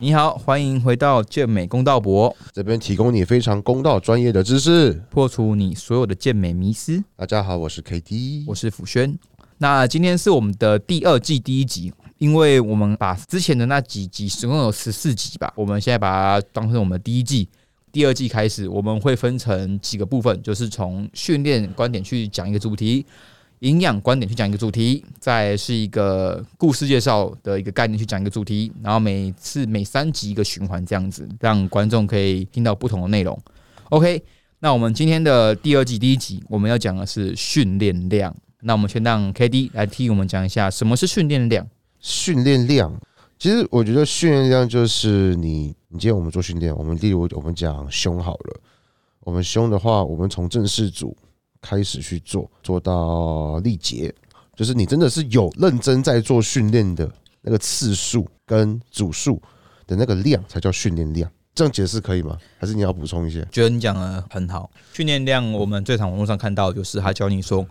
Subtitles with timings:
[0.00, 4.92] 你好，欢迎回到健美公道博，这边提供你非常公道专业的知识。
[5.10, 7.02] 破除你所有的健美迷思。
[7.16, 9.18] 大家好，我是 KD，我是辅轩。
[9.56, 16.08] 那今天是我们的第二季第一集，因为我们把之前的那几集，总共有十四集吧，我们现在把
[16.40, 17.48] 它当成我们的第一季。
[17.90, 23.04] 第二季开始，我们会分成几个部分，就是从训练观点去讲一个主题。
[23.60, 33.36] 营养观点去讲一个主题，再是一个故事介绍的一个概念去讲一个主题，然后每次每三集一个循环这样子，让观众可以听到不同的内容。
[33.90, 34.22] OK，
[34.60, 38.34] 那我们今天的第二季第一集我们要讲的是训练量。
[38.60, 41.66] 那我们先让 KD 来替我们讲一下什么是训练量。
[42.00, 42.92] 训练量，
[43.38, 48.60] 其实我觉得训练量就是你，你今天我们做训练，我们例如我们讲胸好了，
[49.20, 51.16] 我们胸的话，我们从正式组。
[51.60, 54.14] 开始去做，做到力竭，
[54.56, 57.10] 就是你真的是有认真在做训练的
[57.42, 59.40] 那个次数跟组数
[59.86, 61.30] 的那个量，才叫训练量。
[61.54, 62.38] 这样解释可以吗？
[62.58, 63.46] 还是你要补充一些？
[63.50, 64.70] 觉得你讲的很好。
[64.92, 67.66] 训练量，我们最常网络上看到就是他教你说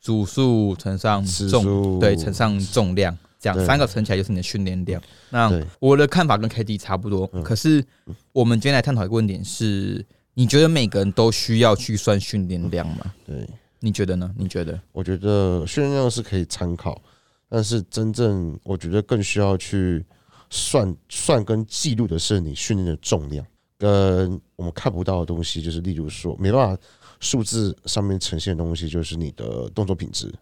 [0.00, 5.00] 组数乘上重，对，乘上重量，这样三个乘起来就是你的训练量。
[5.30, 7.84] 那我的看法跟 K D 差不多，可是
[8.32, 10.04] 我们今天来探讨一个问题是。
[10.38, 13.12] 你觉得每个人都需要去算训练量吗？
[13.26, 13.44] 对，
[13.80, 14.32] 你觉得呢？
[14.38, 14.80] 你觉得？
[14.92, 17.02] 我觉得训练量是可以参考，
[17.48, 20.06] 但是真正我觉得更需要去
[20.48, 23.44] 算算跟记录的是你训练的重量，
[23.76, 26.80] 跟我们看不到的东西，就是例如说没办法
[27.18, 30.32] 数字上面呈现的东西，就是你的动作品质，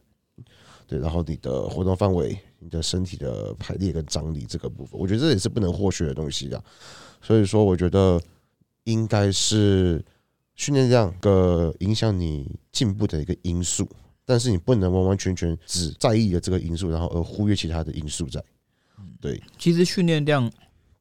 [0.87, 6.63] 对，然后你的活动范围、你的身体的排列跟张力这个部分，我觉得这也是不能或缺的东西啊。
[7.23, 8.21] 所以说，我觉得。
[8.87, 10.05] 应该是
[10.55, 13.89] 训练量个影响你进步的一个因素，
[14.25, 18.43] 但是你不能完完全全只在意了这个因素，然后而忽略其他的因素在。
[19.20, 20.51] 对，其实训练量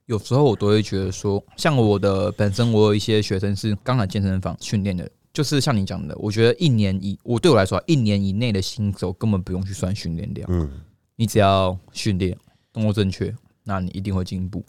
[0.06, 10.82] 有时候我都会觉得说，像我的本身，我有一些学生是刚来健身房训练的，就是像你讲的，我觉得一年以我对我来说，一年以内的新手根本不用去算训练量，嗯，
[11.16, 12.38] 你只要训练
[12.74, 13.34] 动作正确，
[13.64, 14.66] 那你一定会进步。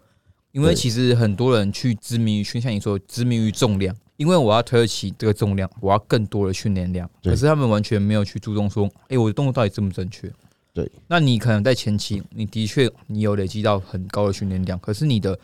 [0.57, 7.07] 因为其实很多人去执迷于训，像你说执迷于重量，因为我要推得起这个重量，我要更多的训练量。
[7.23, 10.33] 可是他们完全没有去注重说，哎，我的动作到底正不正确？
[10.73, 10.91] 对。
[11.09, 15.39] 那你可能在前期，你的确你有累积到很高的训练量，可是你的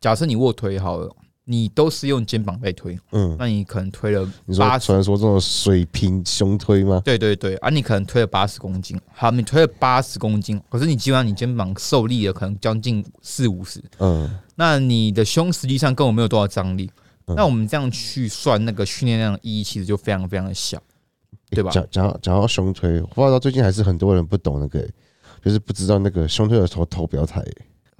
[0.00, 1.12] 假设你卧推好了。
[1.44, 4.24] 你都是用肩膀在推，嗯，那你可能推了
[4.56, 7.02] 八，传说中的水平胸推吗？
[7.04, 16.88] 对对对，啊你可能推了八十公斤，好，你推了八十公斤，可是你基本上你肩膀受力了可能将近四五十，嗯，那你的胸实际上根本没有多少张力，
[17.26, 20.80] 那我们这样去算那个训练量意义其实就非常非常的小，
[21.50, 21.72] 对吧？
[21.72, 24.88] 讲讲讲到胸推，我不知道最近还是很多人不懂那个，
[25.44, 27.44] 就是不知道那个胸推的时候头不要抬。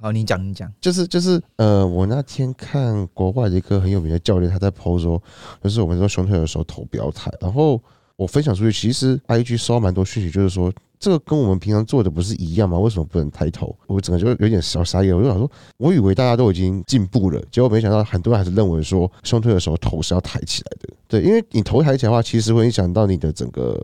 [0.02, 5.22] 哦，你讲，你讲，就是就是，呃，我那天看国外的一个很有名的教练，他在 PO 说，
[5.62, 7.32] 就是我们说胸推的时候头不要抬。
[7.40, 7.80] 然后
[8.16, 12.76] 我分享出去，其实 IG 收到蛮多讯息，就是说这个跟我们平常做的不是一样吗？
[12.80, 13.72] 为什么不能抬头？
[13.86, 20.88] 我整个就有点小傻眼，我就想说，我以为大家都已经进步了，结果没想到很多人还是认为说胸推的时候头是要抬起来的。
[21.06, 23.80] 对，因为你头抬起来的话，其实会影响到你的整个。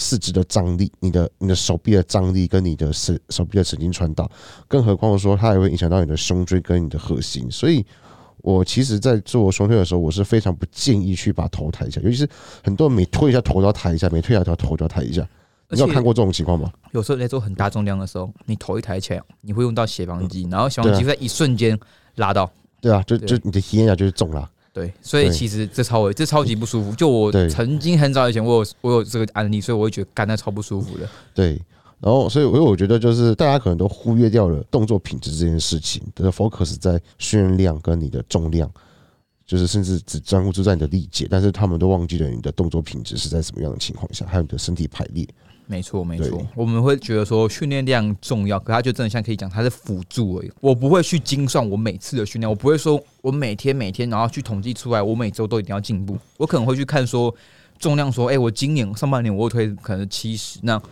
[0.00, 4.28] 四肢的张力，你的你的手臂的张力跟你的手手臂的神经传导，
[4.66, 7.48] 更何况说它也会影响到你的胸椎跟你的核心。
[7.50, 7.84] 所以，
[8.38, 12.28] 我其实，在做胸推的时候，我是非常不建议去把头抬起来，尤其是
[12.64, 15.24] 很多人每推一下头都要抬一下，每推一下头都要抬一下。
[15.68, 16.72] 你有看过这种情况吗？
[16.92, 21.78] 有时候在做很大重量的时候，你头一抬起来，你会用到斜方肌，然后斜方肌在一瞬间
[22.16, 22.50] 拉到。
[22.80, 24.50] 对啊，就就你的体验下就是重了。
[24.80, 26.94] 对，所以其实这超这超级不舒服。
[26.94, 31.08] 就我曾经很早以前，我有我有这个案例，所以我会觉得干那超不舒服的。
[31.34, 31.60] 对，
[32.00, 38.70] 然后所以，所以我觉得就是大家可能都忽略掉了动作品质这件事情，的 focus 在训练量跟你的重量，
[39.46, 45.28] 就是甚至只专注在你的力竭，但是他们都忘记了你的动作品质是在什么样的情况下，还有你的身体排列。
[45.70, 50.50] 没错，没错，我们会觉得说训练量重要，可它就真的像可以讲，它是辅助而已。
[50.60, 56.18] 我不会去精算我每次的训练，我不会说我每天每天然后去统计出来，我每周都一定要进步。
[56.36, 57.32] 我可能会去看说
[57.78, 60.82] 重量，说哎，我今年上半年我推可能七十，那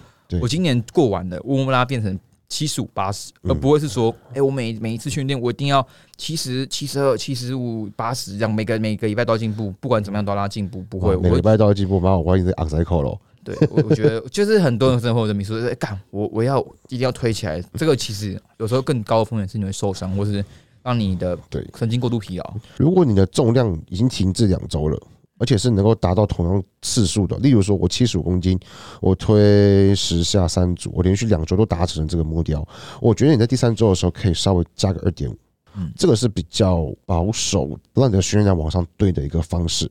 [0.41, 2.17] 我今年过完了，我拉变成
[2.49, 5.85] 七十五、八十，而不会是说哎，我每每一次训练我一定要
[6.17, 13.21] 七十七十二、七十五、八十这样，每个每个礼拜都要进步，不管怎么样都要拉进步，不会每个礼拜都要进步，蛮好，欢迎在 on cycle 咯。
[13.45, 20.45] 对，我我觉得就是很多人生活的迷思，哎，干我我要一定要推起来，这个其实有时候更高的风险是你会受伤，或是
[20.83, 22.55] 让你的对神经过度疲劳。
[22.77, 25.01] 如果你的重量已经停滞两周了，
[25.39, 28.59] 而且是能够达到同样次数的，例如说我七十五公斤，
[29.01, 32.67] 我推十下三组，我连续两周都达成了这个目标，
[33.01, 35.37] 我觉得你在第三周的时候可以稍微加个二点五，
[35.77, 39.89] 嗯这个是比较保守，让你的训练量往上堆的一个方式。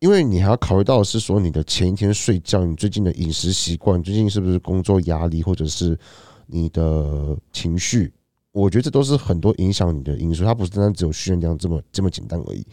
[0.00, 5.98] 因为你还要考虑到是说你的前一天睡觉，你最近的饮食习惯，最近是不是工作压力，或者是
[6.46, 8.12] 你的情绪，
[8.52, 12.64] 我觉得这都是很多影响你的因素，它不是单单只有训练量这么这么简单而已，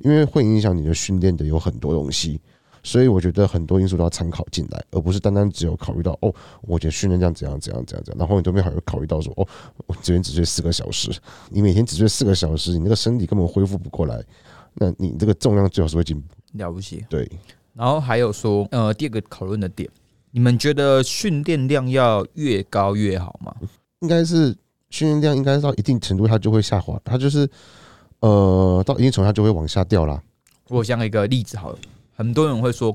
[0.00, 2.40] 因为会影响你的训练的有很多东西，
[2.82, 9.46] 所以我觉得很多因素都要参考进来，而不是单单只有考虑到哦，我觉得训练量怎样怎样怎样怎样，然后你都没有还有考虑到说哦，
[9.86, 11.12] 我这边只睡四个小时，
[11.48, 14.20] 你每天只睡四个小时，你那个身体根本恢复不过来，
[14.74, 17.04] 那你这个重量最好是会进步，了不起。
[17.08, 17.30] 对。
[17.74, 19.88] 然后还有说，呃，第二个讨论的点，
[20.30, 23.54] 你们觉得训练量要越高越好吗？
[24.00, 24.54] 应该是
[24.90, 27.48] 训练量应该到一定程度它就会下滑，它就是
[28.20, 30.22] 呃到一定程度它就会往下掉啦。
[30.68, 31.78] 我讲一个例子好了，
[32.14, 32.94] 很多人会说，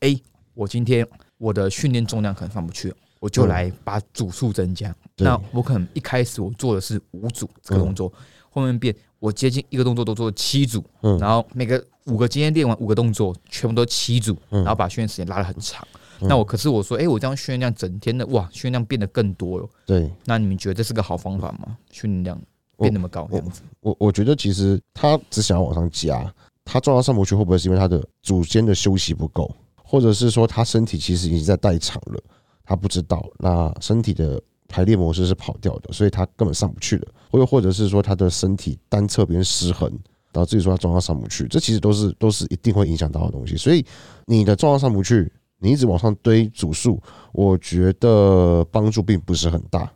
[0.00, 0.16] 哎、
[0.54, 1.06] 我今天
[1.38, 4.94] 我的训练重量可能上不去了，我就嗯来把组数增加。
[5.16, 8.12] 对那我可能一开始我做的是五组这个动作，
[8.50, 8.94] 后面变
[9.24, 15.82] 我接近一个动作都做七组，嗯然后每个五个今天练完五个动作，全部都七组，嗯然后把训练时间拉得很长。
[16.20, 19.66] 嗯那我可是我说，哎、我这样训练量整天的哇，训练量变得更多了。
[19.86, 21.74] 对那你们觉得这是个好方法吗？
[21.90, 22.38] 训练量
[22.76, 23.62] 变那么高这样子？
[23.80, 26.30] 我我觉得其实他只想要往上加，
[26.62, 29.50] 他撞到上不去，会不会是因为他的组间的休息不够，
[29.82, 32.22] 或者是说他身体其实已经在代偿了，
[32.62, 34.40] 他不知道，那身体的
[34.74, 39.88] 排列模式是跑掉的，所以他根本上不去了，或又或者是说他的身体单侧边失衡。
[40.34, 43.56] 导致说他重量上不去，这其实都是都是一定会影响到的东西。
[43.56, 43.86] 所以
[44.26, 47.00] 你的重量上不去，你一直往上堆组数，
[47.30, 49.88] 我觉得帮助并不是很大。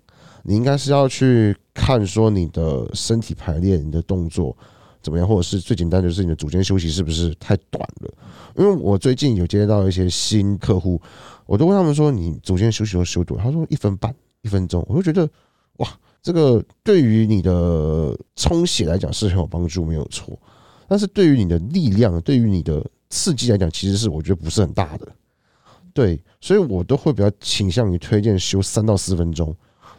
[0.45, 4.57] 你应该是要去看说你的身体排列、你的动作
[5.03, 8.15] 怎么样，或者是最简单就是你的组间休息是不是太短了？
[8.57, 11.03] 因为我最近有接到一些新客户，
[11.47, 13.37] 我都问他们说你组间休息都休多？
[13.39, 15.29] 他说一分半、一分钟，我就觉得
[15.79, 15.89] 哇，
[16.23, 20.39] 这个对于你的充血来讲是很有帮助，没有错。
[20.87, 25.07] 但是对于你的力量、对于你的刺激来讲，其实是我觉得不是很大的。
[25.93, 29.55] 对，所以我都会比较倾向于推荐休三到四分钟。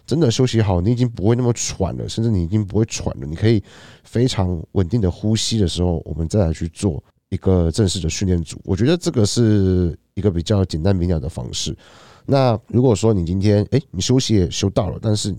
[0.05, 3.61] 真的休息好，你已经不会那么喘了，甚至你已经不会喘了，你可以
[4.03, 8.59] 非常稳定的呼吸的时候，我们再来去做一个正式的训练组。
[8.63, 11.77] 我觉得这个是一个比较简单明了的方式。
[12.29, 15.35] 那如果说你今天哎、诶你休息也休到了，但是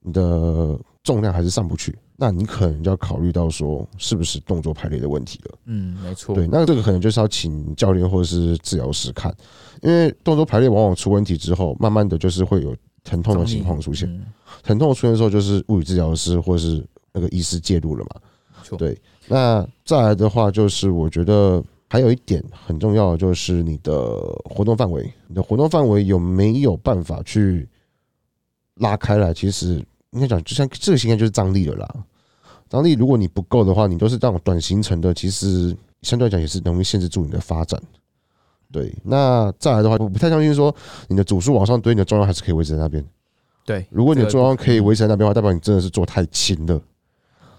[0.00, 5.58] 你的重量还是上不去，那你可能就要考虑到说是不是动作排列的问题了。
[5.66, 6.34] 嗯，没错。
[6.34, 9.34] 对，那这个可能就是要请教练或者是治疗师看，
[9.82, 12.74] 因为动作排列往往出问题之后，慢慢的就是会有
[13.04, 14.08] 疼痛的情况出现。
[14.08, 14.24] 嗯
[14.62, 18.20] 疼痛出现的时候，就是物理治疗师或者是那个医师介入了嘛。
[18.76, 18.96] 对，
[19.26, 21.62] 那再来的话，就是我觉得
[21.92, 23.92] 还有一点很重要的，就是你的
[24.44, 27.68] 活动范围，你的活动范围有没有办法去
[28.76, 29.34] 拉开来？
[29.34, 29.74] 其实
[30.12, 31.94] 应该讲，就像这个应该就是张力了啦。
[32.70, 37.78] 张力如果你不够的话，你都是这种短行程的，其实相对来讲也是容易限制住你的发展。
[38.72, 40.74] 对，那再来的话，我不太相信说
[41.08, 43.04] 你的组数往上堆，你的重量还是可以维持在那边。
[43.66, 46.80] 对，如果你的重量可以维持在那边的话，代表你真的是做太轻了。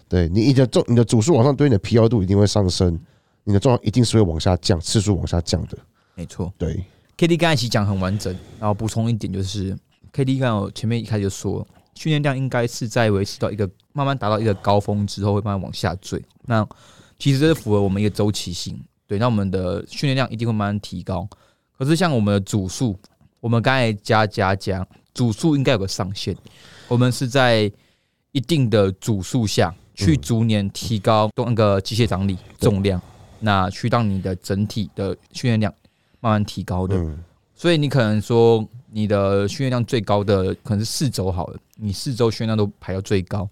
[0.10, 3.00] 对你，你的重你的组数往上堆，你的疲劳度一定会上升，
[3.44, 5.78] 你的重量一定是会往下降，次数往下降的。
[6.16, 6.52] 没错。
[6.58, 6.84] 对
[7.18, 9.78] ，K D 刚才其实讲很完整，然后补充一点就是
[10.12, 16.24] ，K D 刚才我前面一开始就说，训练量应该是在维持到一个慢慢达到一个高峰之后，会慢慢往下坠。
[16.46, 16.68] 那
[17.20, 21.28] 其实这是符合我们一个周期性，对，那我们的训练量一定会慢慢提高。
[21.78, 22.98] 可是像我们的组数，
[23.40, 26.36] 我们刚才加加加，组数应该有个上限，
[26.88, 27.72] 我们是在
[28.32, 33.02] 一定的组数下去逐年提高那个机械张力、重量，
[33.46, 35.74] 那去让你的整体的训练量
[36.22, 36.96] 慢慢提高的。
[36.96, 37.22] 嗯，
[37.54, 43.48] 所以你可能说你的训练量最高的可能是四周好了，你四周训练量都排到最高，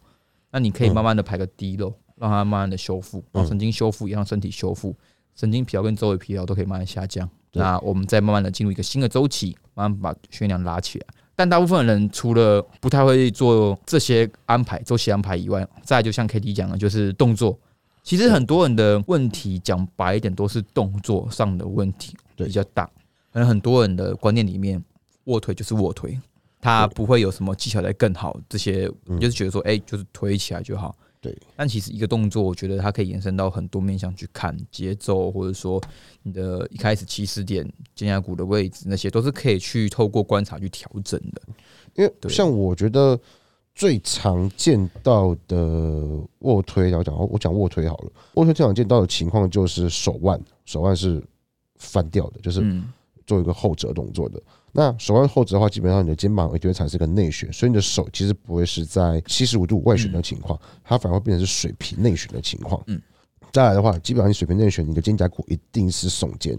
[0.49, 4.95] 那你可以慢慢的排个低漏，让它慢慢的修复，让神经修复也让身体修复，
[5.35, 7.29] 神经疲劳跟周围疲劳都可以慢慢下降。
[7.51, 11.05] 那我们再慢慢的进入一个新的周期，慢慢把训练量拉起来。
[11.35, 17.59] 但大部分人除了不太会做这些安排、周期安排以外，再就像 K D 讲的，就是动作。
[18.03, 22.85] 其实很多人的问题讲白一点，都是动作上的问题比较大。
[23.31, 24.83] 可能很多人的观念里面，
[25.25, 26.19] 卧推就是卧推，
[26.59, 30.95] 他不会有什么技巧来更好，这些嗯就是觉得说，哎、就是推起来就好。
[31.21, 35.79] 对，但其实一个动作，我觉得它可以延伸到很多面向去看节奏，或者说
[36.23, 41.41] 你的一开始起始点、肩胛骨的位置，那些都是可以去透过观察去调整的。
[41.93, 43.19] 因为像我觉得
[43.81, 45.57] 最常见到的
[46.41, 51.19] 卧推，然后讲我讲卧推好了，卧推最常见到的情况就是手腕，手腕是
[51.77, 52.93] 翻掉的，就是嗯，
[53.25, 54.39] 做一个后折动作的。
[54.71, 62.79] 那手腕后折的话，基本上你的肩膀也就会产生一个内旋，所以你的手其实不会是在七十五度外旋的情况，它反而会变成是水平内旋的情况。
[62.85, 63.01] 嗯，
[63.51, 66.55] 再来的话，基本上你水平内旋，你的肩胛骨一定是耸肩，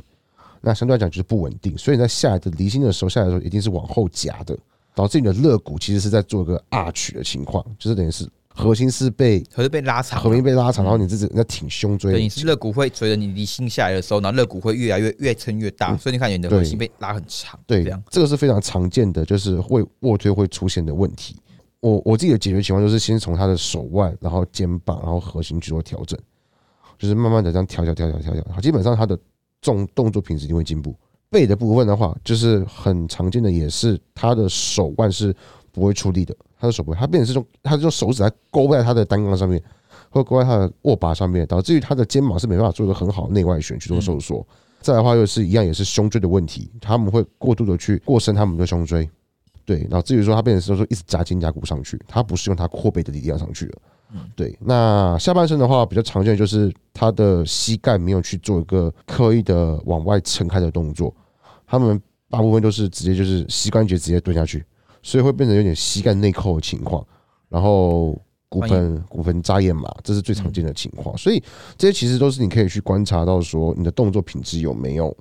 [0.60, 4.58] 那相对来讲就是不稳定，所以你在下来的离心的时候，下来的时候一定是往后夹的，
[4.94, 21.36] 导致你的肋骨其实是在做一个 arch 的情况，就是等于是核心是被核心被拉长，核心被拉长，然后你自己在挺胸椎对，你是肋骨会随着你离心下来的时候，然后肋骨会越来越越撑越大，所以你看你的核心被拉很长，对这样，这个是非常常见的，就是会卧推会出现的问题。
[21.80, 26.16] 我我自己的解决情况就是先从他的手腕，然后肩膀，然后核心去做调整，
[26.98, 29.18] 就是慢慢的这样调调调调调调，基本上他的
[29.62, 30.94] 重动作品质一定会进步。
[31.32, 35.34] 背的部分的话，就是很常见的，也是他的手腕是
[35.72, 39.60] 不会出力的，他的手不会，他变成是用他是用手指来勾在他的单杠上面，
[40.10, 44.46] 或勾在他的握把上面，导致于他的肩膀是没办法做一个很好的内外旋去做收缩。
[44.82, 49.08] 再来的话，又是一样，也是胸椎的问题，他们会过度的去过伸他们的胸椎，
[49.64, 53.78] 对，然后至于说他变成是说一直夹肩胛骨上去，他不是用他阔背的力量上去了。
[54.36, 61.14] 对，那下半身的话比较常见的就是他的膝盖没有去做一个刻意的往外撑开的动作，
[61.72, 61.98] 他们
[62.28, 64.62] 大部分都是直接就是膝关节直接蹲下去，
[65.02, 67.02] 所以会变成有点膝盖内扣的情况，
[67.48, 68.12] 然后
[68.50, 71.16] 骨盆骨盆扎眼嘛，这是最常见的情况。
[71.16, 71.42] 所以
[71.78, 75.16] 这些其实都是你可以去观察到说你的动作品质有没有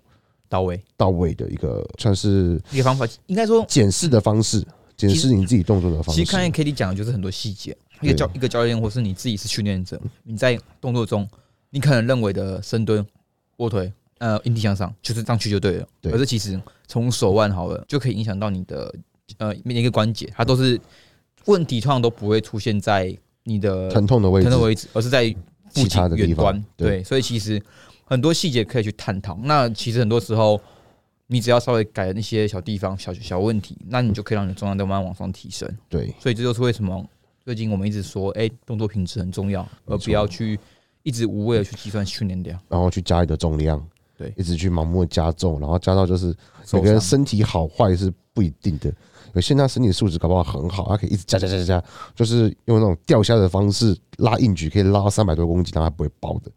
[0.50, 4.62] 到位到位的一个算是一个方法，应该说检视的方式，
[4.98, 6.20] 检视你自己动作的方式。
[6.20, 11.26] 其实看见 K D 讲的就是很多细节，一个教一个教练或是你自己是训练者，你在动作中，
[11.70, 13.08] 你可能认为的深蹲、
[13.56, 13.90] 卧推、
[14.22, 18.94] 呃引体向上就是上去就对了，对可是其实从手腕好了就可以影响到你的
[19.40, 20.80] 呃每一个关节，它都是
[21.46, 25.28] 问题，通常都不会出现在你的疼痛的位置疼，痛位置，而是在
[25.74, 26.66] 附其他的地方近远端。
[26.78, 27.60] 对对，所以其实
[28.06, 29.36] 很多细节可以去探讨。
[29.44, 30.62] 那其实很多时候，
[31.26, 35.68] 你只要稍微改那些小地方、小小问题，那你就可以让你的重量慢慢往上提升。
[35.90, 37.04] 对所以这就是为什么
[37.44, 40.60] 最近我们一直说，哎、动作品质很重要，而不要去
[41.02, 42.60] 一直无谓的去计算训练量。
[42.70, 43.84] 然后去加你的重量，
[44.22, 46.36] 对一直去盲目地加重，然后加到就是
[46.66, 48.94] 受每个人身体好坏是不一定的。
[49.34, 56.52] 有些人他身体素质搞不好很好，他可以一直加加加加加，就是用那种钓虾的方式拉硬举，可以拉到三百多公斤，让他不会爆的。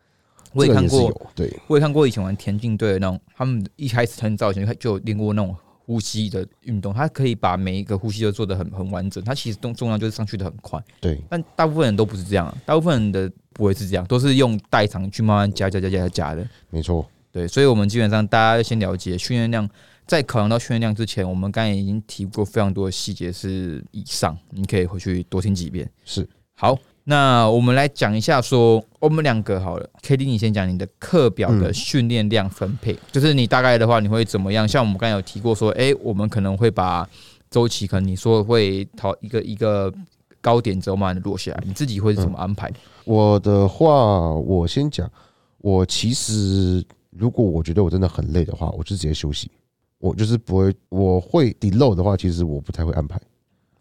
[0.52, 5.54] 我也看过，对我也看过以前玩田径队的那种，他们一开始很早以前就有练过那种
[5.87, 10.80] 呼吸的运动，他可以把每一个呼吸都做得很很完整，他其实动重量就是上去的很快。
[11.00, 16.49] 对但大部分人都不是这样啊，大部分人的不会是这样，都是用代偿去慢慢加加加加加加的。
[16.71, 17.04] 没错，
[17.35, 19.69] 对，所以我们基本上大家要先了解训练量，
[20.07, 25.91] 在考量到训练量之前，我们刚才已经提过非常多的细节是以上，你可以回去多听几遍。
[26.05, 26.25] 是
[26.55, 34.69] 好，那我们来讲一下说，我们两个好了，K D 你先讲你的课表的训练量分配，就是你大概的话你会怎么样？
[34.69, 37.05] 像我们刚才有提过说，诶，我们可能会把
[37.50, 39.93] 周期，可能你说会讨一个一个
[40.41, 42.73] 高点之后慢慢的落下来，你自己会是怎么安排？
[43.05, 45.11] 我的话，我先讲，
[45.59, 46.85] 我其实
[47.16, 49.50] 如果我觉得我真的很累的话，我就直接休息，
[49.99, 53.21] 我就是不会，我会 deload 的话，其实我不太会安排。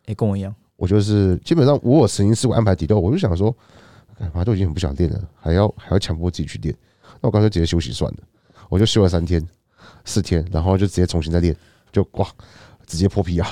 [0.06, 3.56] 诶，跟我一样，我就是基本上我有曾经试过安排 deload，我就想说，
[4.20, 6.76] 干嘛都已经很不想练了，还要还要强迫自己去练，
[7.22, 8.20] 那我干脆直接休息算了，
[8.70, 9.46] 我就休了三天、
[10.06, 11.56] 四天，然后就直接重新再练，
[11.92, 12.28] 就哇，
[12.86, 13.50] 直接破皮啊！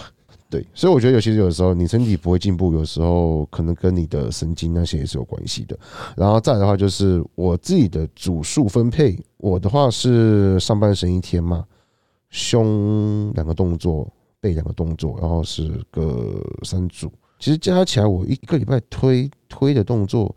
[0.51, 5.79] 对，所以我觉得有其实有的时候你身体不会进步，有时候可能跟你的神经那些也是有关系的。
[6.17, 11.65] 然后再的话就是我自己的组数分配，我的话是上半身一天嘛，
[12.29, 14.05] 胸两个动作，
[14.41, 17.09] 背两个动作，然后是个三组。
[17.39, 20.35] 其实加起来我一个礼拜推推的动作，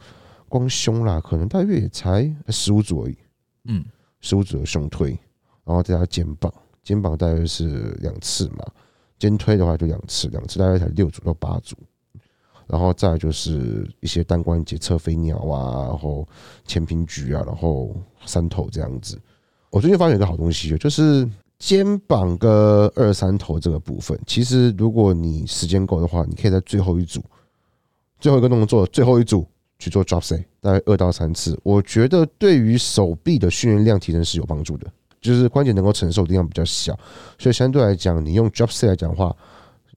[0.48, 3.16] 光胸啦，可能大约也才十五组而已，
[3.64, 3.84] 嗯，
[4.20, 5.10] 十五组的胸推，
[5.64, 6.52] 然后再加肩膀，
[6.84, 8.64] 肩膀大约是两次嘛，
[9.18, 11.76] 肩推的话就两次，两次大概才六组到八组。
[12.66, 16.26] 然后再就是一些单关节侧飞鸟啊，然后
[16.66, 17.94] 前平举啊，然后
[18.24, 19.20] 三头这样子。
[19.68, 21.28] 我最近发现一个好东西，就是
[21.58, 22.50] 肩膀跟
[22.96, 27.22] 二三头这个部分，其实如果你时间够的话，你可以在最后一组，
[28.18, 29.46] 最后一个动作最后一组
[29.78, 31.58] 去做 drop set，大概二到三次。
[31.62, 34.90] 我觉得对于手臂的训练量提升是有帮助的，
[35.24, 36.94] 就是关节能够承受的地方比较小，
[37.38, 39.34] 所以相对来讲，你用 drop set 来讲的话，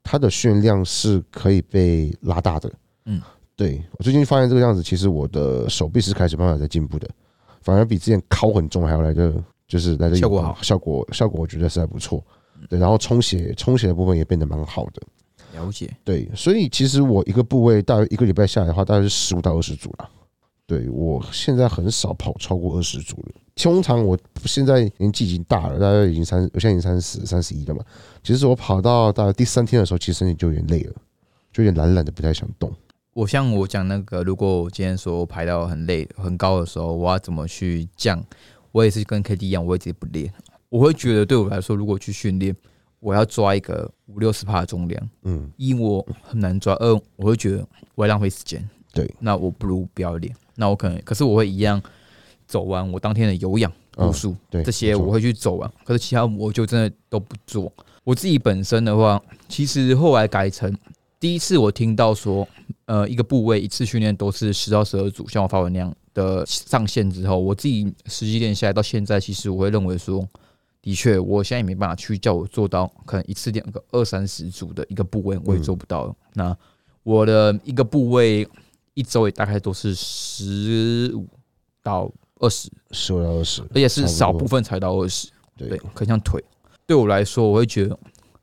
[0.01, 2.71] 它的训练量是可以被拉大的。
[3.05, 3.21] 嗯，
[3.53, 7.09] 对我最近发现这个样子，其实我的手臂是开始慢慢在进步的，
[7.59, 9.33] 反而比之前敲很重还要来的，
[9.67, 12.23] 就是来的效果好效果效果我觉得是还不错。
[12.69, 15.01] 对，然后充血充血的部分也变得蛮好的。
[15.53, 15.93] 了解。
[16.05, 20.09] 对，所以其实我一个部位大约一个礼拜下来的话，大概是十五到二十组啦。
[20.67, 23.41] 对我现在很少跑超过二十组了。
[23.55, 27.81] 通常我现在年纪已经大了，大概已经三，我现在已经三十、三十一了嘛。
[28.21, 30.93] 其实我跑到大概第三天的时候，其实身体就有点累了，
[31.53, 32.71] 就有点懒懒的，不太想动。
[33.13, 38.23] 我像我讲那个，如果我今天说我排到很累、很高的时候，我要怎么去降？
[38.73, 40.31] 我也是跟 K D 一样，我也直接不练。
[40.69, 42.55] 我会觉得对我来说，如果去训练，
[42.99, 48.69] 我要抓一个五六十帕的重量，嗯，一我很难抓，二我会觉得我会浪费时间。
[48.93, 50.35] 对，那我不如不要练。
[50.59, 51.81] 那我可能，可是我会一样
[52.47, 55.71] 走完我当天的有氧步数，对，这些我会去走完。
[55.85, 57.71] 可是其他我就真的都不做。
[58.03, 60.75] 我自己本身的话，其实后来改成
[61.19, 62.47] 第一次我听到说，
[62.85, 70.27] 呃，一个部位一次训练都是十到十二组，像我发文那样的上限之后，我自己实际练下来到现在，其实我会认为说，
[70.81, 76.15] 的确，我现在也没办法去叫我做到可能一次练个二三十组的一个部位，我也做不到。
[76.33, 76.55] 那
[77.03, 78.47] 我的一个部位。
[78.97, 81.27] 一周也大概都是十五
[81.83, 85.29] 到二十，十五到二十，而且是少部分才到二十。
[85.55, 86.43] 对，可像腿，
[86.87, 87.95] 对我来说，我会觉得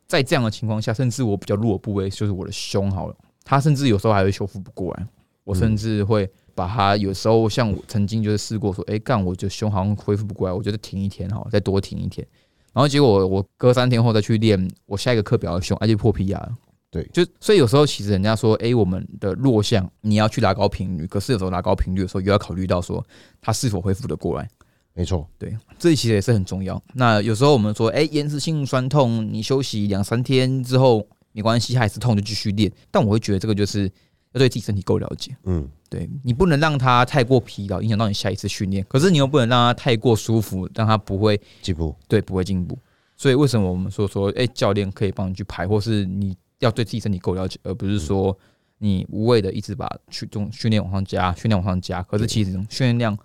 [0.06, 5.06] 在这样的情况下，甚至我比较弱的部位就是我的胸好了，它甚至有时候还会修复不过来。
[5.42, 12.25] 我甚至会把它有时候像我曾经就是试过说，哎，干，我就胸好像恢复不过来，我觉得停一天哈，再多停一天，
[12.73, 16.56] 然后结果我隔三天后再去练，我下一个课表的胸而且破皮了。
[16.94, 23.04] 对，就所以有时候其实人家说，哎，我们的弱项你要去拉高频率，可是有时候拉高频率的时候，又要考虑到说
[23.40, 24.48] 它是否恢复的过来。
[24.92, 26.80] 没错，对，这其实也是很重要。
[26.92, 32.70] 那有时候我们说，哎，延迟性酸痛，你休息两三天之后没关系，还是痛就继续练。
[32.92, 33.90] 但我会觉得这个就是
[34.30, 35.36] 要对自己身体够了解。
[35.46, 38.86] 嗯，对你不能让它太过疲劳，影响到你下一次训练。
[38.88, 41.92] 可是你又不能让它太过舒服，让它不会进步。
[42.06, 42.78] 对，不会进步。
[43.16, 46.36] 所以为什么我们说说，哎，教练可以帮你去排，或是你。
[46.61, 48.37] 要对自己身体够了解，而不是说
[48.78, 52.02] 你无谓的一直把去重训练往上加，训练往上加。
[52.02, 53.18] 可是其实训练量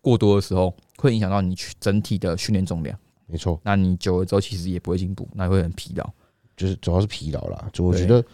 [0.00, 2.98] 过多的时候，会影响到你去整体的训练重量。
[3.26, 6.08] 没错，那你久了之后其实也不会进步，那会很疲劳。
[6.56, 8.24] 就是主要是疲劳啦，就我觉得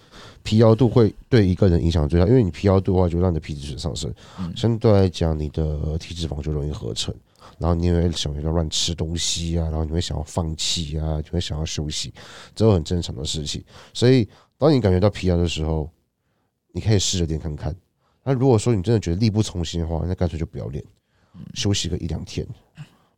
[0.43, 4.13] 疲劳度会对一个人影响最大，因为你疲劳度的话，就让你的皮质醇上升，
[4.55, 7.15] 相对来讲，你的体脂肪就容易合成。
[7.61, 12.11] 然后你会想要乱吃东西啊，然后你会想要放弃啊，你会想要休息，
[12.55, 13.63] 这都很正常的事情。
[13.93, 15.91] 所以，当你感觉到疲劳的时候，
[16.73, 17.77] 你可以试着练看看。
[18.25, 20.83] 那如果说你真的觉得力不从心的话，那干脆就不要练，
[21.53, 22.47] 休息个一两天。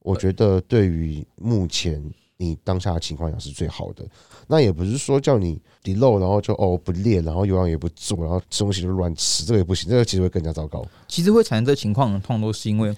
[0.01, 2.03] 我觉得对于目前
[2.37, 4.05] 你当下的情况下是最好的。
[4.49, 10.85] 那也不是说叫你抵漏，然后就哦不练，然后有氧也不做，然后吃东西就乱吃，这个也不行，这个其实会更加糟糕。
[11.07, 12.93] 其实会产生这情况，通常都是因为。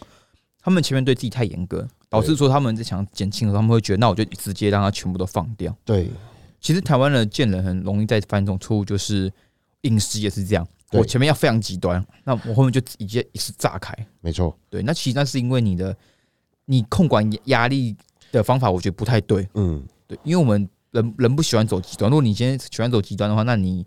[0.65, 5.77] 他们前面对自己太严格，导致说他们在想减轻的时候，他们会觉得那我就直接让他全部都放掉。
[5.85, 6.09] 对，
[6.59, 9.31] 其实台湾的健人很容易在犯这种错误，就是
[9.83, 10.67] 饮食也是这样。
[10.93, 13.95] 我前面要非常极端，那我后面就直接一次炸开。
[14.23, 15.95] 没错，对，那其实那是因为你的
[16.65, 17.95] 你控管压力
[18.33, 19.47] 的方法，我觉得不太对。
[19.53, 22.11] 嗯，对，因为我们人人不喜欢走极端。
[22.11, 23.85] 如果你今天喜欢走极端的话，那你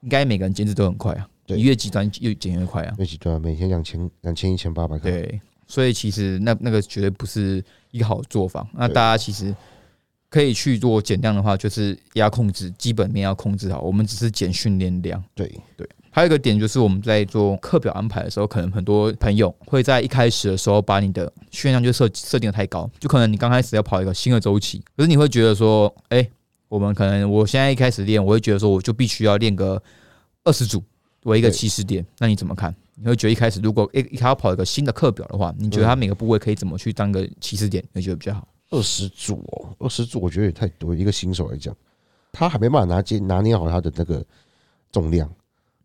[0.00, 1.28] 应该每个人减脂都很快啊。
[1.44, 2.94] 对，越极端越减越快啊。
[2.98, 5.10] 越极端每天两千两千一千八百克。
[5.10, 5.38] 对。
[5.66, 8.66] 所以其实那那个绝对不是一个好的做法。
[8.72, 9.54] 那大家其实
[10.28, 13.80] 可以去做减量的话，就是压控制基本面要控制好。
[13.80, 15.22] 我们只是减训练量。
[15.34, 15.46] 对
[15.76, 15.88] 对。
[16.10, 22.88] 还有一个点就是我们在做课表安排的时候，可能很多朋友会在一开始的时候把你的训练量就设设定的太高。
[23.00, 26.24] 就可能你刚开始要跑一个新的周期，可是你会觉得说，哎，
[26.68, 29.82] 我们可能我现在一开始练，我会觉得说，我就必须要练个
[30.44, 30.80] 二十组
[31.24, 32.04] 为一个起始点。
[32.18, 32.74] 那你怎么看？
[32.94, 37.84] 你会觉得一开始如果一一开始跑一个新的课表的话，你觉得它每个部位可以怎么去当个起始点？
[37.92, 38.46] 你觉得比较好？
[38.70, 40.94] 二十组哦，二十组我觉得也太多。
[40.94, 41.74] 一个新手来讲，
[42.32, 44.24] 他还没办法拿接拿捏好他的那个
[44.90, 45.30] 重量，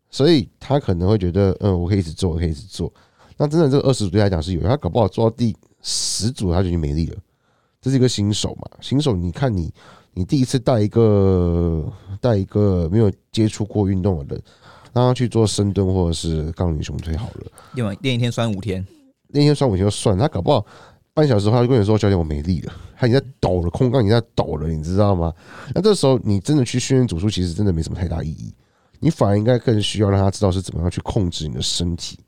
[0.08, 2.92] 所以他可能会觉得，嗯，我可以一直做，我可以一直做。
[3.36, 7.16] 那真的这个二十组对他讲是有，他搞不好做到第十组他就已经没力了。
[7.80, 8.68] 这是一个新手嘛？
[8.80, 9.72] 新手，你看你
[10.12, 14.44] 你第一次带一个带一个没有接触过运动的人。
[14.92, 18.84] 让他去做深蹲或者是杠铃胸推好了，练完练一天酸五天，
[19.28, 20.64] 练一天酸五天就算，他搞不好
[21.14, 25.32] 半小时后他就跟你说教练我没力了，他已经在抖了，空杠已经在抖了，你知道吗？
[25.74, 28.54] 那这时候你真的去训练组数，其实真的没什么太大意义，
[28.98, 32.18] 你反而应该更需要让他知道是怎么样去控制你的身体。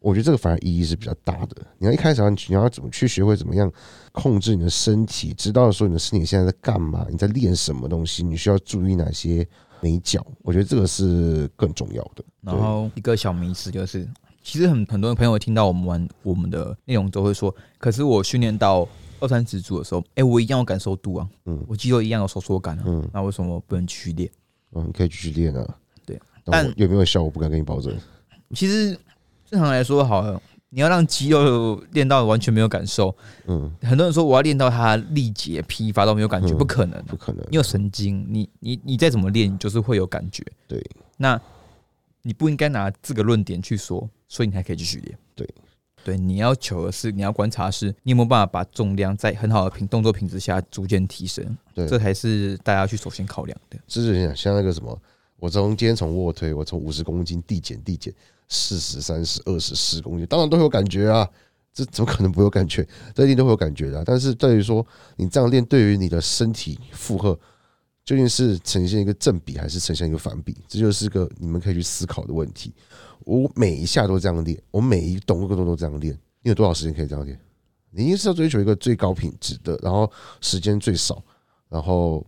[0.00, 1.64] 我觉得这个反而意义是比较大的。
[1.78, 3.70] 你要一开始你你要怎么去学会怎么样
[4.12, 9.46] 控制你的身体，知道说你的身体现在在干嘛，你在练什么东西，你需要注意哪些。
[9.82, 12.22] 美角，我觉得这个是更重要的。
[12.42, 14.06] 然后一个小迷思就是，
[14.42, 18.86] 其实很很多朋友听到我们玩我们的内容都会说，可是我训练到
[19.20, 24.30] 二三十组的时候，哎，我一样有感受度啊，嗯，我肌肉一样有收缩感啊，嗯，那为什么不能继续练？
[24.72, 25.78] 嗯，可以继续练啊。
[26.04, 27.96] 对，但有没有效，我不敢跟你保证。
[28.54, 28.94] 其实
[29.50, 33.14] 正常来说，好，你要让肌肉练到完全没有感受。
[33.46, 37.04] 嗯，很多人说我要练到它力竭疲乏到没有感觉，嗯不可能。
[37.06, 37.56] 不可能你。
[37.56, 40.44] 有神经，你你你再怎么练，你就是会有感觉。
[40.68, 40.80] 对，
[41.16, 41.40] 那
[42.22, 45.18] 你不应该拿这个论点去说，所以你还可以继续练。
[45.34, 45.48] 对，
[46.04, 53.76] 对，你要求的是，你要观察的是，你有没有办法把重量在很好的平动作品质下逐渐提升，对，这才是大家去首先考量的。
[53.88, 54.96] 这就是讲像那个什么，
[55.40, 58.14] 我从今天从卧推，我从五十公斤递减递减，
[58.50, 61.26] 四十、三十、二十、十公斤，当然都有感觉啊。
[61.72, 62.86] 这怎么可能不有感觉？
[63.14, 64.84] 这一定都会有感觉的、但是在于说，
[65.16, 67.32] 你这样练对于你的身体负荷，
[68.04, 70.56] 究竟是呈现一个正比还是呈现一个反比？
[70.66, 72.74] 这就是个你们可以去思考的问题。
[73.20, 77.38] 我每一下都这样练，我每一动作都这样练，你有多少时间可以这样练？
[77.92, 80.10] 你一定是要追求一个最高品质的，然后
[80.40, 81.22] 时间最少，
[81.68, 82.26] 然后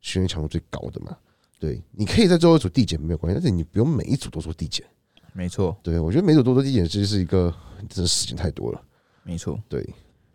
[0.00, 1.16] 训练强度最高的嘛。
[1.58, 4.86] 对，你可以在最后一组递减没有关系，但是你不用每一组都做递减。
[5.32, 7.54] 没错，对我觉得每组都做递减，这是一个
[7.88, 8.80] 真的事情太多了。
[9.22, 9.58] 没错。
[9.68, 9.88] 对，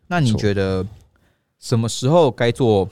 [0.08, 0.86] 那你觉得
[1.60, 2.90] 什么时候该做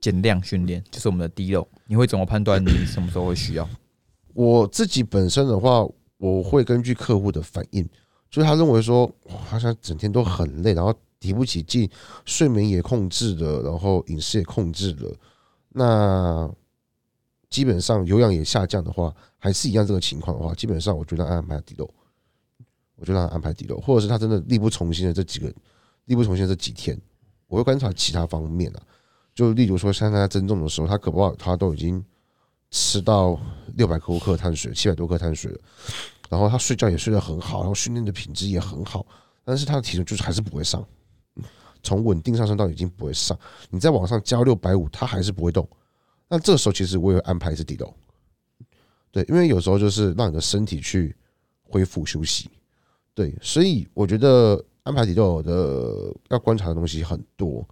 [0.00, 0.82] 减量训练？
[0.90, 3.68] 就是我们的低肉，你会怎么判断你什么时候会需要？
[4.34, 5.86] 我自己本身的话，
[6.18, 7.84] 我会根据客户的反应，
[8.30, 11.88] 就是他认为说，哇，好像整天都很累，然后提不起劲，
[12.24, 15.14] 睡眠也控制了，然后饮食也控制了，
[15.68, 16.50] 那
[17.52, 21.88] 基本上有氧也下降的话，还是一样这个情况的话，基本上我就让他安排底漏，
[22.96, 25.52] 我就让他安排底漏，或者是他真的力不从心的这几个
[26.06, 26.98] 力不从心的这几天，
[27.48, 28.80] 我会观察其他方面啊，
[29.34, 32.02] 就例如说像他增重的时候，他可不他都已经
[32.70, 33.38] 吃到
[33.76, 35.60] 六百多克碳水，七百多克碳水了，
[36.30, 39.06] 然后他睡觉也睡得很好，然后训练的品质也很好，
[39.44, 40.82] 但是他的体重就是还是不会上，
[41.82, 43.38] 从稳定上升到已经不会上，
[43.68, 45.68] 你再往上加六百五，他还是不会动。
[46.32, 47.92] 那这时候其实我也会安排一次底漏，
[49.10, 51.14] 对，因为有时候就是让你的身体去
[51.60, 52.50] 恢复休息，
[53.12, 57.68] 对，所以我觉得安排底漏的要观察的东西很多，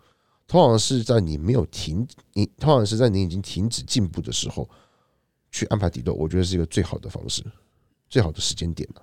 [0.47, 4.69] 通常是在你没有停，你通常是在你已经停止进步的时候
[5.51, 7.43] 去安排底漏，我觉得是一个最好的方式，
[8.11, 9.03] 最好的时间点了。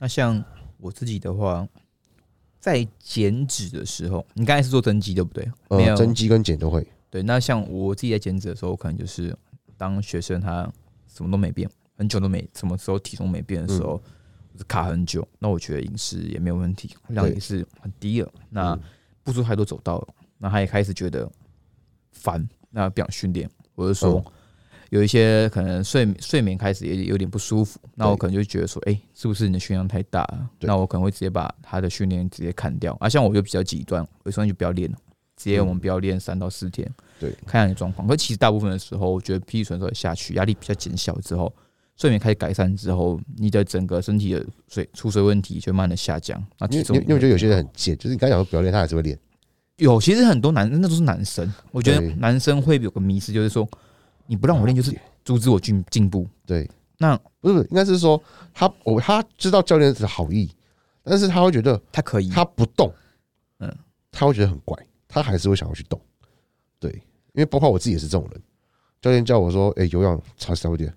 [0.00, 0.44] 那像
[0.78, 1.64] 我自己的话，
[2.58, 5.48] 在减脂的时候，你刚才是做增肌对不对？
[5.68, 9.36] 呃，增肌跟减都会，对，那像我自己在减脂的时候，可能就是
[9.76, 10.70] 当学生他
[11.06, 13.96] 什么都没变，很久都没什么时候体重没变的时候，
[14.52, 18.80] 就是卡很久，那我觉得饮食也没有问题，量也是很低了，那嗯
[19.22, 21.30] 步数太多走到了，那他也开始觉得
[22.12, 24.32] 烦，那不想训练，我就说嗯
[24.90, 30.48] 有一些可能睡睡眠开始也有点不舒服，那我可能就觉得说，哎、是不是你的训练量太大了？
[30.60, 32.96] 那我可能会直接把他的训练直接砍掉。
[33.00, 34.96] 啊，像我就比较极端，我说你就不要练了，
[35.36, 38.08] 直接我们不要练三到四天，对看下你的状况。
[38.08, 41.52] 可其实大部分的时候，我觉得皮质醇稍微下去，压力比较减小之后，
[41.96, 46.42] 睡眠开始改善之后，你的整个身体的水出水问题就慢慢的下降。
[46.58, 49.18] 那体重因为因为我觉得有些人很贱，就是你刚讲说不要练，他还是会练。
[49.76, 53.68] 有，其实很多男那都是男生，我觉得男生会有个迷失，就是说
[54.26, 56.26] 你不让我练，就是阻止我进进步。
[56.46, 58.18] 对，那不是，应该是说
[58.54, 60.50] 他我他知道教练的好意，
[61.02, 62.90] 但是他会觉得他可以，他不动，
[63.58, 63.78] 嗯嗯，
[64.10, 64.74] 他会觉得很怪，
[65.22, 66.00] 他还是会想要去动。
[66.78, 66.90] 对，
[67.32, 68.42] 因为包括我自己也是这种人，
[69.00, 70.92] 教练叫我说，哎、有氧差少一点，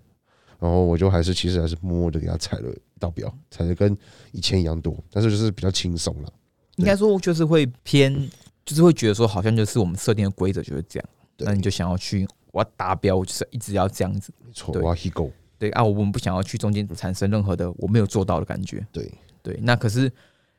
[0.58, 3.96] 然后我就还是其实还是默默的给他踩了一道表，踩的跟
[4.32, 6.32] 以前一样多，但是就是比较轻松了。
[6.76, 8.30] 应该说就是会偏，
[8.64, 14.32] 就是会觉得说好像就是我们设定的规则就是这样，那你就想要去我要达标，我就是一直要这样子。
[14.44, 18.86] 没错，我要 he go，对啊，我们不想要去中间产生任何的我没有做到的感觉。
[18.92, 19.10] 对
[19.42, 20.12] 对，那可是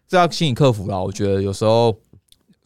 [0.08, 1.00] 这要心理克服啦。
[1.00, 1.95] 我觉得有时候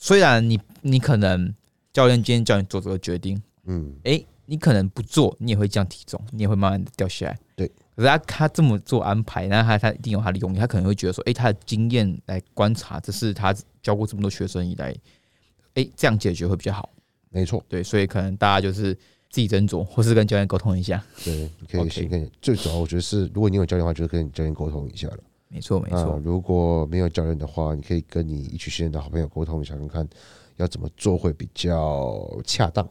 [0.06, 1.52] 虽然你你可能
[1.91, 7.36] 教练今天叫你做这个决定，嗯，诶，你可能不做，你也会降体重，你也会慢慢的掉下来。
[7.56, 14.96] 对，可是他他这么做安排，那他他一定有他的用意，他可能会觉得说，诶，他的经验来观察，这是他教过这么多学生以来，
[15.74, 16.88] 诶，这样解决会比较好。
[17.32, 18.94] 没错，对，所以可能大家就是
[19.32, 21.04] 自己斟酌，或是跟教练沟通一下。
[21.24, 25.18] 对，你可以 OK 先跟最主要我觉得是，如果你有教练的话，就是跟你教练沟通一下了。
[25.56, 30.10] 没错，没那错，如果没有教练的话，你可以跟你一起训练的好朋友沟通一下，看看
[30.58, 32.86] 要怎么做会比较恰当。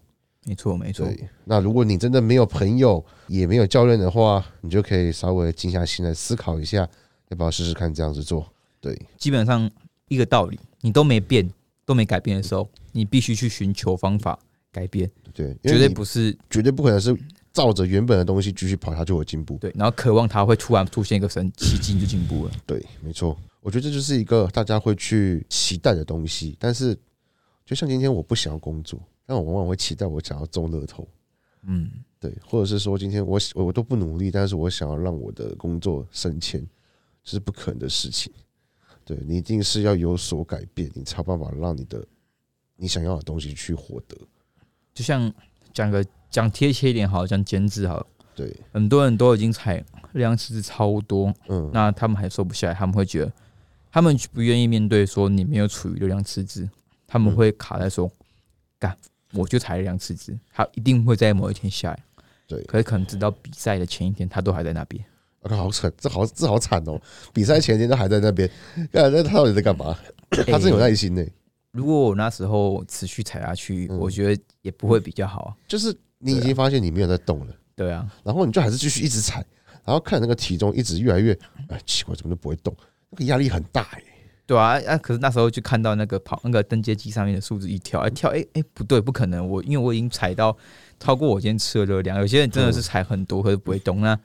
[0.47, 1.07] 没错，没错。
[1.45, 6.89] 那如果你真的没有朋友，也没有教练的话，你就可以稍微静下心来思考一下，
[7.29, 8.47] 要不要试试看这样子做。
[8.81, 9.71] 对，基本上
[10.09, 11.47] 一个道理，你都没变，
[11.85, 14.39] 都没改变的时候，你必须去寻求方法
[14.73, 17.15] 改变，对，绝对不是绝对不可能是
[17.55, 19.57] 照着原本的东西继续跑，它就有进步。
[19.59, 22.51] 对，然后渴望它会突然出现一个神奇迹，就进步了。
[22.67, 26.57] 对，没错，我觉得这就是一个大家会去期待的东西。
[26.59, 26.99] 但是，
[27.65, 31.07] 就像今天我不想要工作，但我往往会期待我想要中乐透。
[31.63, 31.89] 嗯，
[32.19, 36.61] 对，或者是说今天我我我都不努力，但是我想要让我的工作升迁，
[37.23, 38.33] 这是不可能的事情。
[39.05, 42.05] 对你一定是要有所改变，你才有办法让你的
[42.75, 44.17] 你想要的东西去获得。
[44.93, 45.33] 就像
[45.73, 46.05] 讲个
[46.35, 49.81] 讲贴切一点好，讲减脂好了，对，很多人都已经踩
[50.15, 53.33] 量吃超多，嗯，那他们还瘦不下来，他们会觉得
[53.93, 56.69] 他们不愿意面对说你没有处于热量赤字，
[57.07, 58.11] 他们会卡在说，
[58.81, 58.97] 干
[59.33, 62.03] 我就踩热量赤字，他一定会在某一天下来。
[62.49, 65.05] 对可是可能直到比赛的前一天，他都还在那边。
[65.43, 67.01] 啊，好惨，这好这好惨哦！
[67.33, 68.51] 比赛前一天都还在那边，
[68.91, 69.97] 那那他到底在干嘛？
[70.49, 71.25] 他真有耐心呢、
[71.71, 75.57] 如果我那时候持续踩下去，嗯我觉得也不会比较好啊。
[75.69, 79.45] 就是你已经发现你没有在动了，对啊，然后你就还是继续一直踩，
[79.85, 82.75] 然后看那个体重一直越来越，哎，奇怪，怎么都不会动，
[83.11, 84.03] 那个压力很大哎、
[84.47, 84.97] 对啊，啊！
[84.99, 89.47] 可是那时候就看到那个跑那个登阶机上面的数字一跳，哎跳，哎哎不对，不可能！
[89.47, 90.57] 我因为我已经踩到
[90.99, 94.19] 超过我今天吃的热量，有些人真的是踩很多，可是不会动，那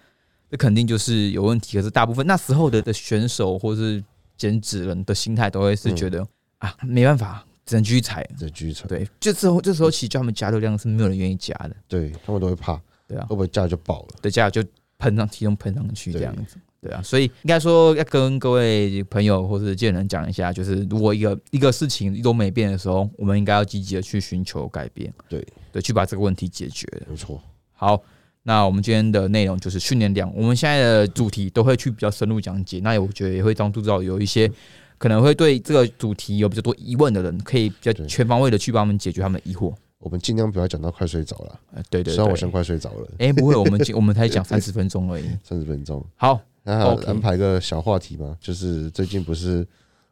[0.50, 1.78] 这肯定就是有问题。
[1.78, 4.04] 可是大部分那时候的的选手或是
[4.38, 6.26] 减脂人的心态都会是觉得、
[6.58, 8.28] 啊，没办法，只能继续踩。
[8.36, 13.26] 在剧场，对，就之后这时候其实叫他们加流量是没有人愿意加的，对他们都会怕，对啊。
[13.30, 14.08] 会，不会加就爆了？
[14.22, 14.64] 对，加了就
[14.98, 16.58] 喷上体重喷上去这样子。
[16.82, 16.92] 对。
[16.92, 25.46] 啊，所以应该说要跟各位朋友或是见人讲一下，就是如果一个一个事情都没变的时候，我们应该要积极的去寻求改变，对。
[25.72, 26.88] 对，去把这个问题解决。
[27.08, 27.40] 没错，
[27.74, 28.02] 好，
[28.42, 34.52] 那我们今天的内容就是训练量，我们现在的主题都会去比较深入讲解，那我觉得也会帮助到有一些
[35.00, 39.74] 可能会对这个主题有比较多疑问的人，可以比较全方位的去帮我们解决他们的疑惑。
[39.98, 45.26] 我们尽量不要讲到快睡着了，呃，对对对虽然我先，快睡着了，哎、不会，我们 我们才讲三十分钟而已。
[45.44, 49.66] 三十分钟，好，那安排个小话题嘛，就是最近不是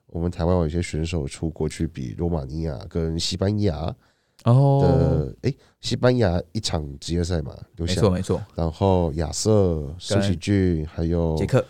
[0.07, 3.95] 我们台湾有一些选手出国去比罗马尼亚跟西班牙
[4.43, 11.63] 哦，的，诶，西班牙一场职业赛嘛留下没错，没错，然后亚瑟、苏喜俊还有杰克。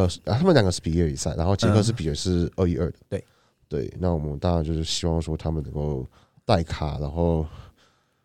[0.00, 2.96] 呃，啊他们两个是比一比赛，然后杰克嗯是比的是二一二的。
[3.08, 3.24] 对
[3.68, 6.06] 对，那我们当然就是希望说他们能够
[6.44, 7.46] 带卡，然后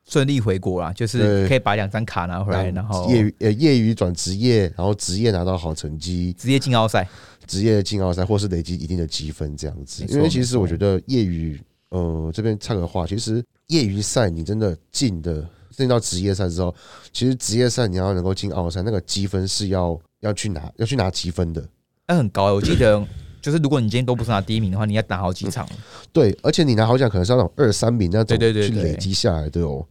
[0.07, 7.07] 顺利回国啦，就是可以把两张卡拿回来，然后业余呃业余转职业，然后职业拿到好成绩，职业进奥赛。
[7.47, 10.03] 职业进奥赛或是累积一定的积分这样子。
[10.05, 16.73] 因为其实我觉得业余，呃，这边插个话，其实业余赛你真的进的进到职业赛之后，
[17.13, 21.63] 其实职业赛你要能够进奥赛，那个积分是要要去拿要去拿积分的。
[22.07, 23.01] 那很高、欸，我记得
[23.41, 25.67] 就是如果你今天都不是拿第一名的话，你要打好几场。
[26.11, 29.85] 对，而且你拿好奖可能是那种二三名那种对对对对去累积下来的哦。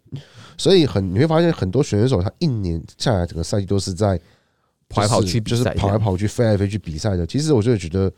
[0.57, 4.21] 所以很你会发现很多选手他一年下来整个赛季都是在
[4.89, 7.27] 跑来跑去就是跑来跑去、飞来飞去比赛的。
[7.27, 8.13] 其实我就觉得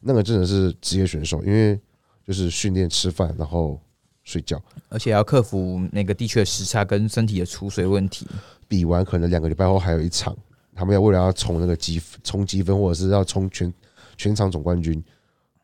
[0.00, 1.78] 那个真的是职业选手，因为
[2.24, 3.80] 就是训练、吃饭，然后
[4.22, 8.26] 睡觉，而且要克服那个地区的时差跟身体的储水问题。
[8.68, 10.32] 比完可能两个礼拜后还有一场，
[10.80, 13.70] 他们要为了要冲那个积冲积分，或者是要冲全
[14.16, 15.04] 全场总冠军，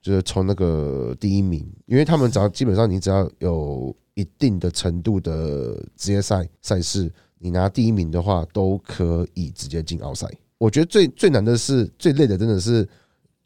[0.02, 10.28] 就是冲那个第一名，因为他们只要基本上你只要有一定的程度的职业赛赛事，你拿第一名的话，都可以直接进奥赛。
[10.58, 12.86] 我觉得最最难的是最累的，真的是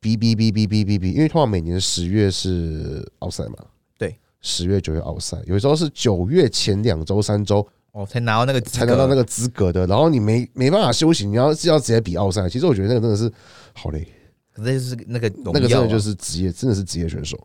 [0.01, 3.59] B B B B B B B，因为通常每年十月是奥赛嘛，
[3.97, 13.33] 对，十月九月奥赛，有时候是九月前两周三周哦，才拿到那个才拿到那个资格的，然后你没没办法休息，你要是要直接比奥赛，其实我觉得那个真的是
[13.73, 14.07] 好累，
[14.53, 17.37] 可是就是那个、啊，那个真的就是职业，真的是职业选手。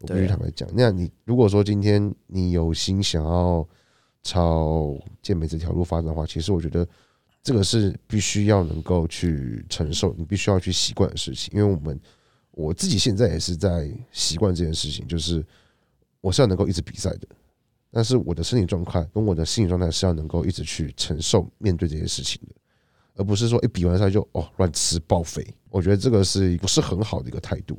[0.00, 3.66] 我必须坦白讲，那你如果说今天你有心想要
[4.22, 6.86] 朝健美这条路发展的话，其实我觉得
[7.42, 11.50] 这个是必须要能够去承受，你必须要去习惯的事情。
[11.54, 11.98] 因为我们
[12.50, 15.42] 我自己现在也是在习惯这件事情，就是
[16.20, 17.26] 我是要能够一直比赛的，
[17.94, 22.54] 但是我的身体状况跟我的心理状态是要能够一直去承受面对这些事情的，
[23.14, 25.46] 而不是说一比完赛就哦乱吃暴肥。
[25.70, 27.78] 我觉得这个是不是很好的一个态度。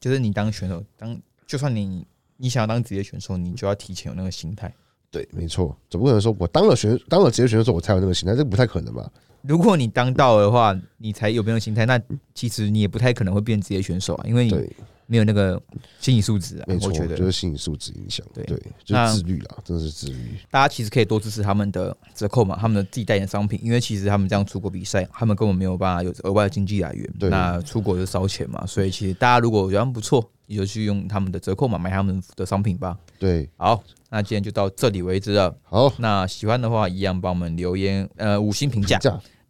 [0.00, 2.04] 就是你当选手，当就算你
[2.36, 4.74] 你想要当职业选手，你就要提前有那个心态。
[5.12, 9.08] 对，没错，总不可能说我当了选当了职业选手，我才有那个心态，这不太可能吧？
[9.42, 12.00] 如果你当到的话，你才有没有心态，那
[12.34, 15.60] 其实你也不太可能会变职业选手啊，因为你对，没有那个
[15.98, 16.64] 心理素质啊。
[16.66, 20.16] 没错，我觉得就是心理素质影响，对对，就是自律啦，真的是自律。
[20.50, 27.14] 大家其实可以多支持他们的折扣嘛，他们的自己代言商品，因为其实他们这样出国比赛，他们根本没有办法有额外的经济来源。
[27.18, 32.96] 对那出国就烧钱嘛，所以其实大家如果觉得不错，你就去用他们的折扣嘛买他们的商品吧。
[33.18, 35.56] 对，好，那今天就到这里为止了。
[35.62, 38.98] 好，那喜欢的话，一样帮我们留言，呃，五星评价。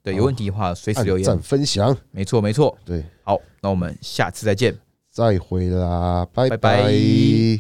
[0.02, 1.38] 对，有问题的话随时留言。
[1.42, 2.78] 分享，没错，没错。
[2.84, 4.72] 对，好，那我们下次再见。
[5.16, 7.59] 再会啦，拜拜。